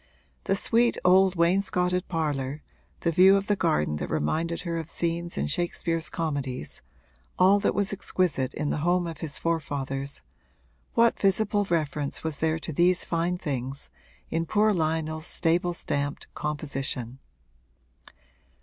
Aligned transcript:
The 0.45 0.55
sweet 0.55 0.97
old 1.05 1.35
wainscoted 1.35 2.07
parlour, 2.07 2.63
the 3.01 3.11
view 3.11 3.37
of 3.37 3.45
the 3.45 3.55
garden 3.55 3.97
that 3.97 4.09
reminded 4.09 4.61
her 4.61 4.79
of 4.79 4.89
scenes 4.89 5.37
in 5.37 5.45
Shakespeare's 5.45 6.09
comedies, 6.09 6.81
all 7.37 7.59
that 7.59 7.75
was 7.75 7.93
exquisite 7.93 8.55
in 8.55 8.71
the 8.71 8.79
home 8.79 9.05
of 9.05 9.19
his 9.19 9.37
forefathers 9.37 10.23
what 10.95 11.19
visible 11.19 11.65
reference 11.65 12.23
was 12.23 12.39
there 12.39 12.57
to 12.57 12.73
these 12.73 13.05
fine 13.05 13.37
things 13.37 13.91
in 14.31 14.47
poor 14.47 14.73
Lionel's 14.73 15.27
stable 15.27 15.75
stamped 15.75 16.25
composition? 16.33 17.19